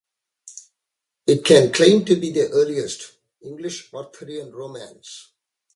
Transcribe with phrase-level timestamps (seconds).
[1.27, 5.31] It can claim to be the earliest English Arthurian romance.